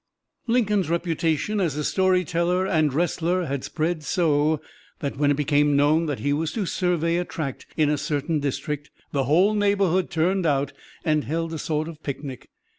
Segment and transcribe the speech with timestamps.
[0.47, 4.59] Lincoln's reputation as a story teller and wrestler had spread so
[4.97, 8.39] that when it became known that he was to survey a tract in a certain
[8.39, 10.73] district the whole neighborhood turned out
[11.05, 12.49] and held a sort of picnic.